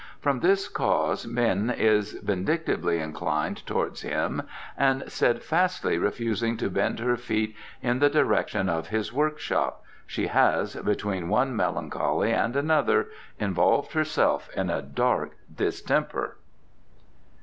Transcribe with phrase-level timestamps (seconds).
[0.19, 4.41] From this cause Min is vindictively inclined towards him
[4.75, 10.75] and, steadfastly refusing to bend her feet in the direction of his workshop, she has,
[10.75, 16.37] between one melancholy and another, involved herself in a dark distemper."